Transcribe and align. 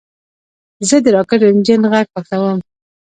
زه 0.87 0.97
د 1.03 1.05
راکټ 1.15 1.41
انجن 1.49 1.81
غږ 1.91 2.05
خوښوم. 2.13 2.59